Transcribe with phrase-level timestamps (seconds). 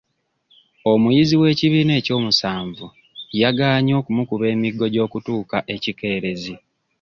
[0.91, 2.85] Omuyizi w'ekibiina ekyomusanvu
[3.41, 6.53] yagaanye okumukuba emiggo gy'okutuuka ekikeerezi